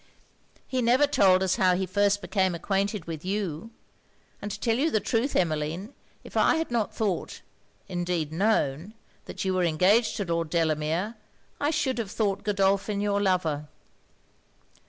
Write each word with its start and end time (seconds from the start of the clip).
'He 0.67 0.81
never 0.81 1.05
told 1.05 1.43
us 1.43 1.57
how 1.57 1.75
he 1.75 1.85
first 1.85 2.23
became 2.23 2.55
acquainted 2.55 3.05
with 3.05 3.23
you; 3.23 3.69
and 4.41 4.49
to 4.49 4.59
tell 4.59 4.75
you 4.77 4.89
the 4.89 4.99
truth 4.99 5.35
Emmeline, 5.35 5.93
if 6.23 6.35
I 6.35 6.55
had 6.55 6.71
not 6.71 6.91
thought, 6.91 7.41
indeed 7.87 8.33
known, 8.33 8.95
that 9.25 9.45
you 9.45 9.53
was 9.53 9.67
engaged 9.67 10.17
to 10.17 10.25
Lord 10.25 10.49
Delamere, 10.49 11.17
I 11.59 11.69
should 11.69 11.99
have 11.99 12.09
thought 12.09 12.41
Godolphin 12.43 12.99
your 12.99 13.21
lover.' 13.21 13.67